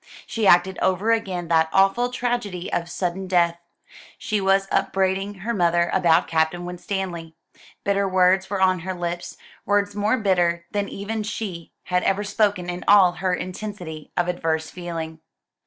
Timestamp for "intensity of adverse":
13.35-14.71